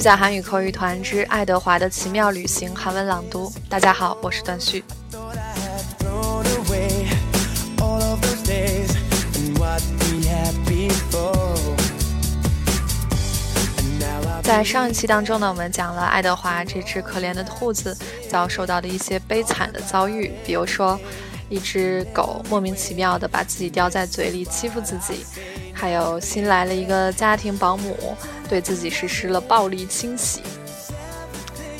[0.00, 3.52] 续载韩语口语团之爱德华的奇妙旅行韩文朗读。
[3.68, 4.82] 大家好，我是段旭。
[14.42, 17.94] 在上一期当中呢，我们讲了爱德华这只可怜的兔子
[18.26, 20.98] 遭受到的一些悲惨的遭遇，比如说，
[21.50, 25.26] 一只狗莫名其妙的把自己叼在嘴里欺负自己，
[25.80, 28.14] 还有新来了一个家庭保姆
[28.46, 30.42] 对自己实施了暴力清洗。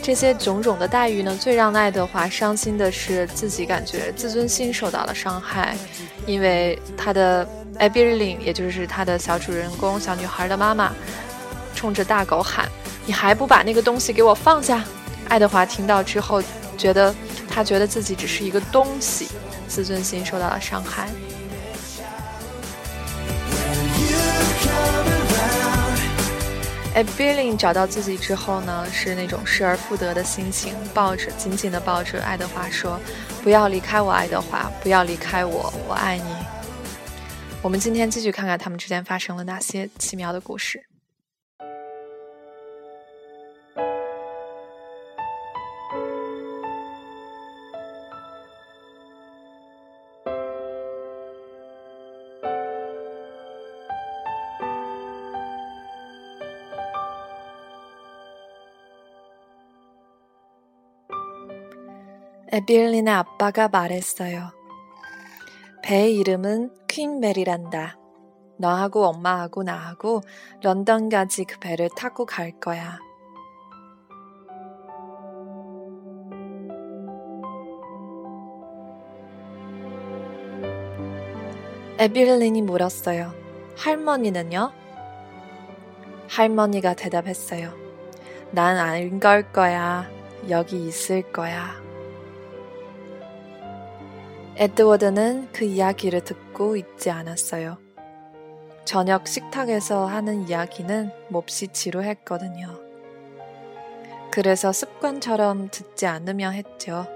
[0.00, 5.76] 这些种种的待遇呢，最让爱德华伤心的是自己感觉自尊心受到了伤害，
[6.26, 10.94] 因为他的艾比琳，也就是他的小主人公小女孩的妈妈。
[11.74, 12.68] 冲着大狗喊
[13.04, 14.84] ：“你还不把那个东西给我放下！”
[15.28, 16.40] 爱德华听到之后，
[16.76, 17.14] 觉得
[17.48, 19.28] 他觉得自己只是一个东西，
[19.66, 21.08] 自尊心受到了伤害。
[26.98, 32.98] 哎，Billy 找到自己之后呢，是那种失而复得的心情，抱着紧紧的抱着爱德华说
[33.40, 36.24] ：“不要离开我，爱德华，不要离开我，我爱你。”
[37.62, 40.87] 我们今天继续看看他们之间发生了哪些奇妙的故事。
[62.58, 64.50] 에빌린의 아빠가 말했어요.
[65.84, 67.96] 배의 이름은 퀸메리란다.
[68.58, 70.22] 너하고 엄마하고 나하고
[70.64, 72.98] 런던까지 그 배를 타고 갈 거야.
[81.98, 83.32] 에빌린이 물었어요.
[83.76, 84.72] 할머니는요?
[86.28, 87.72] 할머니가 대답했어요.
[88.50, 90.10] 난 안 걸 거야.
[90.48, 91.87] 여기 있을 거야.
[94.60, 97.78] 에드워드는 그 이야기를 듣고 있지 않았어요.
[98.84, 102.80] 저녁 식탁에서 하는 이야기는 몹시 지루했거든요.
[104.32, 107.06] 그래서 습관처럼 듣지 않으려 했죠.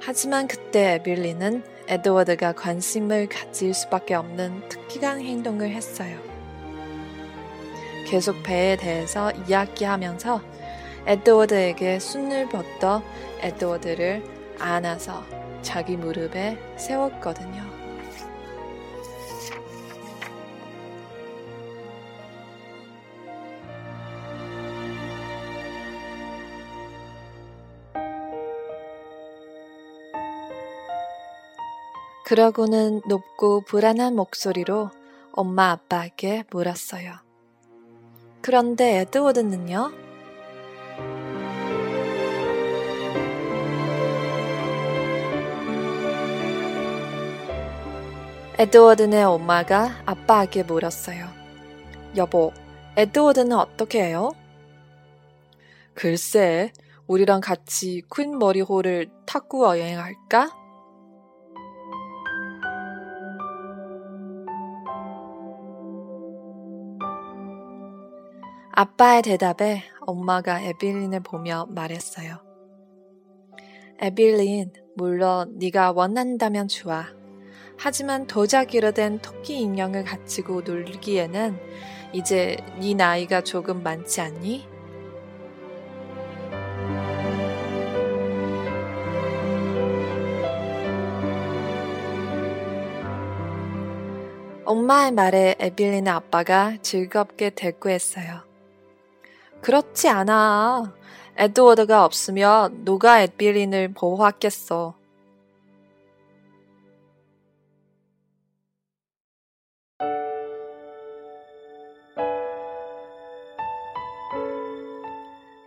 [0.00, 6.18] 하지만 그때 에빌리는 에드워드가 관심을 가질 수밖에 없는 특이한 행동을 했어요.
[8.08, 10.40] 계속 배에 대해서 이야기하면서
[11.06, 13.04] 에드워드에게 숨을 뻗어
[13.40, 14.24] 에드워드를
[14.58, 17.62] 안아서 자기 무릎에 세웠거든요.
[32.24, 34.90] 그러고는 높고 불안한 목소리로
[35.32, 37.14] 엄마 아빠에게 물었어요.
[38.40, 40.03] 그런데 에드워드는요?
[48.56, 51.26] 에드워드네 엄마가 아빠에게 물었어요.
[52.16, 52.52] 여보,
[52.96, 54.30] 에드워드는 어떻게 해요?
[55.92, 56.70] 글쎄,
[57.08, 60.50] 우리랑 같이 퀸 머리호를 타고 여행할까?
[68.70, 72.38] 아빠의 대답에 엄마가 에빌린을 보며 말했어요.
[73.98, 77.06] 에빌린, 물론 네가 원한다면 좋아.
[77.76, 81.58] 하지만 도자기로 된 토끼 인형을 가지고 놀기에는
[82.12, 84.74] 이제 네 나이가 조금 많지 않니?
[94.64, 98.40] 엄마의 말에 에빌린의 아빠가 즐겁게 대꾸했어요.
[99.60, 100.94] 그렇지 않아.
[101.36, 104.94] 에드워드가 없으면 누가 에빌린을 보호하겠어.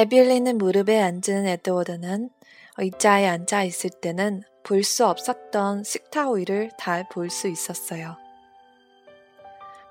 [0.00, 2.30] 에빌린의 무릎에 앉은 에드워드는
[2.78, 8.16] 의자에 앉아 있을 때는 볼 수 없었던 식탁 위를 다 볼 수 있었어요.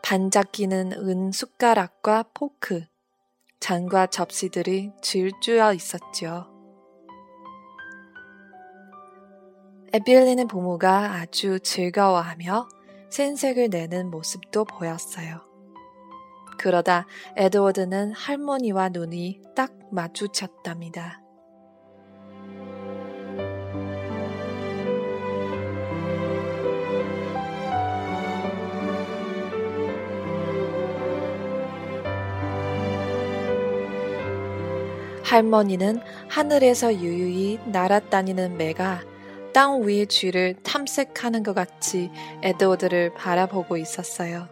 [0.01, 2.85] 반짝이는 은 숟가락과 포크,
[3.59, 6.47] 잔과 접시들이 줄줄어 있었지요.
[9.94, 12.67] 에빌린의 부모가 아주 즐거워하며
[13.12, 15.41] 생색을 내는 모습도 보였어요.
[16.57, 17.05] 그러다
[17.38, 21.21] 에드워드는 할머니와 눈이 딱 마주쳤답니다.
[35.24, 39.01] 할머니는 하늘에서 유유히 날아다니는 매가
[39.53, 42.09] 땅 위의 쥐를 탐색하는 것 같이
[42.41, 44.47] 에드워드를 바라보고 있었어요.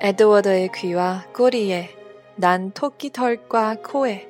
[0.00, 1.99] 에드워드의 귀와 꼬리에
[2.40, 4.26] 난 토끼 털과 코에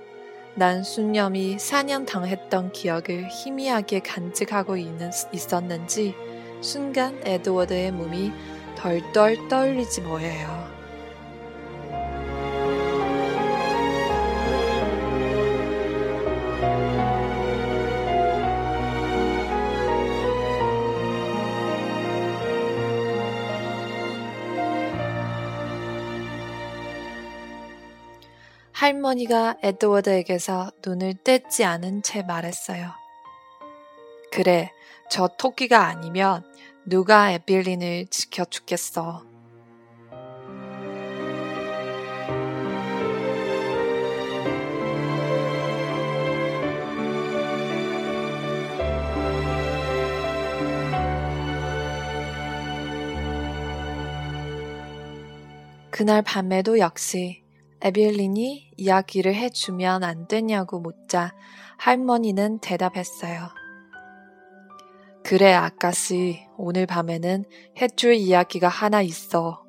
[0.57, 6.17] 난 순념이 사냥 당했던 기억을 희미하게 간직하고 있는, 있었는지
[6.61, 8.33] 순간 에드워드의 몸이
[8.75, 10.80] 덜덜 떨리지 뭐예요.
[28.81, 32.91] 할머니가 에드워드에게서 눈을 떼지 않은 채 말했어요.
[34.33, 34.73] 그래,
[35.11, 36.51] 저 토끼가 아니면
[36.87, 39.27] 누가 에빌린을 지켜주겠어.
[55.91, 57.40] 그날 밤에도 역시
[57.83, 61.35] 에빌린이 이야기를 해주면 안 되냐고 묻자
[61.79, 63.49] 할머니는 대답했어요.
[65.23, 66.47] 그래, 아까시.
[66.57, 67.45] 오늘 밤에는
[67.81, 69.65] 해줄 이야기가 하나 있어.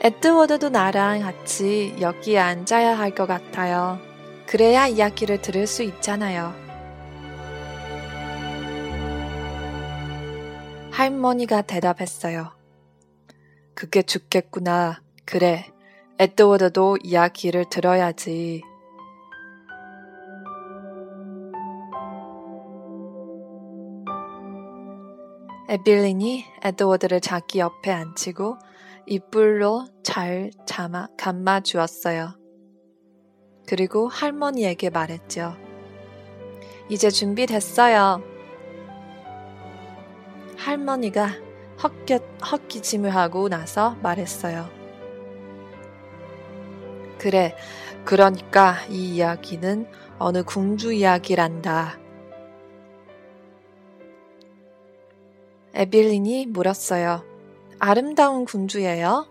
[0.00, 3.98] 에드워드도 나랑 같이 여기에 앉아야 할 것 같아요.
[4.46, 6.61] 그래야 이야기를 들을 수 있잖아요.
[11.02, 12.52] 할머니가 대답했어요.
[13.74, 15.02] 그게 죽겠구나.
[15.24, 15.66] 그래.
[16.20, 18.62] 에드워드도 이야기를 들어야지.
[25.68, 28.58] 에빌린이 에드워드를 자기 옆에 앉히고
[29.06, 32.38] 이불로 잘 잠아, 감아 주었어요.
[33.66, 35.56] 그리고 할머니에게 말했죠.
[36.88, 38.31] 이제 준비됐어요.
[40.72, 41.28] 할머니가
[41.82, 42.18] 헛겨,
[42.50, 44.70] 헛기침을 하고 나서 말했어요.
[47.18, 47.54] 그래,
[48.04, 49.86] 그러니까 이 이야기는
[50.18, 51.98] 어느 궁주 이야기란다.
[55.74, 57.22] 에빌린이 물었어요.
[57.78, 59.26] 아름다운 궁주예요?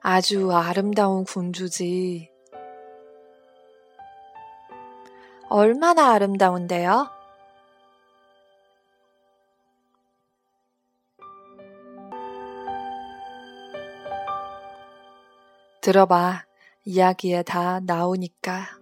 [0.00, 2.30] 아주 아름다운 군주지.
[5.50, 7.10] 얼마나 아름다운데요?
[15.80, 16.44] 들어봐.
[16.84, 18.77] 이야기에 다 나오니까.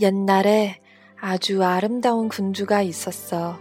[0.00, 0.80] 옛날에
[1.20, 3.58] 아주 아름다운 군주가 있었어.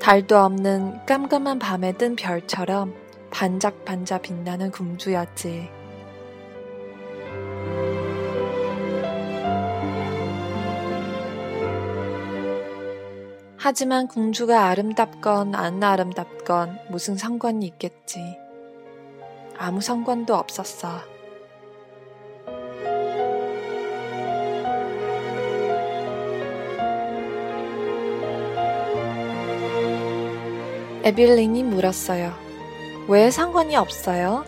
[0.00, 2.94] 달도 없는 깜깜한 밤에 뜬 별처럼
[3.30, 5.70] 반짝반짝 빛나는 군주였지.
[13.56, 18.20] 하지만 공주가 아름답건 안 아름답건 무슨 상관이 있겠지.
[19.58, 21.17] 아무 상관도 없었어.
[31.04, 32.32] 에빌린이 물었어요.
[33.08, 34.44] 왜 상관이 없어요?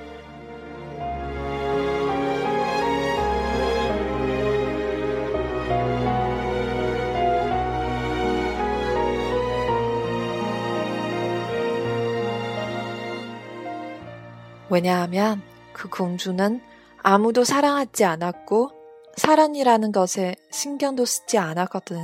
[14.68, 15.42] 왜냐하면
[15.72, 16.60] 그 공주는
[17.02, 18.70] 아무도 사랑하지 않았고
[19.16, 21.98] 사랑이라는 것에 신경도 쓰지 않았거든.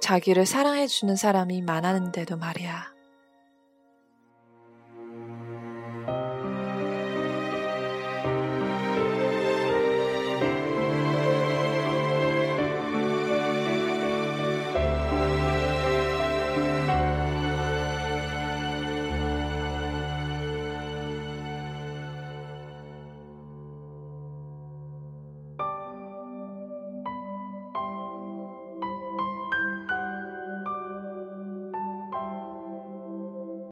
[0.00, 2.97] 자기를 사랑해주는 사람이 많았는데도 말이야.